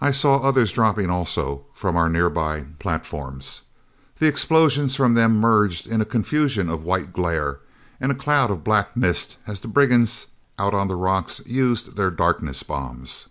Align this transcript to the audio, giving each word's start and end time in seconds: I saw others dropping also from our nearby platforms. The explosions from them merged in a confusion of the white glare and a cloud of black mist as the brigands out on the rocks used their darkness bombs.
I 0.00 0.10
saw 0.10 0.38
others 0.38 0.72
dropping 0.72 1.08
also 1.08 1.62
from 1.72 1.96
our 1.96 2.08
nearby 2.08 2.66
platforms. 2.80 3.62
The 4.18 4.26
explosions 4.26 4.96
from 4.96 5.14
them 5.14 5.38
merged 5.38 5.86
in 5.86 6.00
a 6.00 6.04
confusion 6.04 6.68
of 6.68 6.80
the 6.80 6.86
white 6.88 7.12
glare 7.12 7.60
and 8.00 8.10
a 8.10 8.14
cloud 8.16 8.50
of 8.50 8.64
black 8.64 8.96
mist 8.96 9.36
as 9.46 9.60
the 9.60 9.68
brigands 9.68 10.26
out 10.58 10.74
on 10.74 10.88
the 10.88 10.96
rocks 10.96 11.40
used 11.46 11.94
their 11.94 12.10
darkness 12.10 12.64
bombs. 12.64 13.28